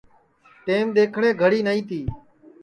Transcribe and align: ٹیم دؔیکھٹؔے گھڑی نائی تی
ٹیم 0.65 0.85
دؔیکھٹؔے 0.95 1.29
گھڑی 1.41 1.59
نائی 1.65 1.81
تی 1.89 2.01